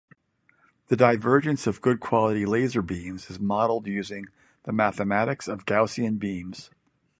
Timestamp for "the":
0.87-0.95, 4.63-4.71